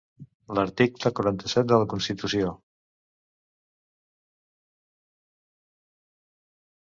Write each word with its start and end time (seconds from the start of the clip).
l'article 0.59 1.09
quaranta-set 1.17 1.67
de 1.71 1.77
la 1.81 1.87
Constituci 1.91 2.41